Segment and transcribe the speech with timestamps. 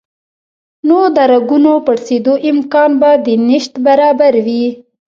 [0.87, 4.65] نو د رګونو پړسېدو امکان به د نشت برابر وي